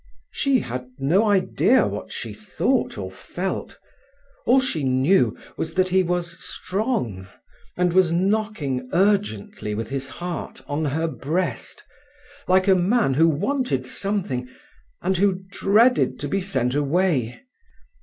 [0.31, 3.77] She had no idea what she thought or felt.
[4.47, 7.27] All she knew was that he was strong,
[7.77, 11.83] and was knocking urgently with his heart on her breast,
[12.47, 14.49] like a man who wanted something
[15.03, 17.41] and who dreaded to be sent away.